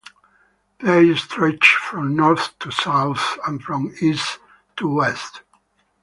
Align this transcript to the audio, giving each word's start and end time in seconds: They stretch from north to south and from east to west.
They 0.79 1.13
stretch 1.13 1.75
from 1.79 2.15
north 2.15 2.57
to 2.57 2.71
south 2.71 3.37
and 3.45 3.61
from 3.61 3.93
east 4.01 4.39
to 4.77 4.91
west. 4.91 5.43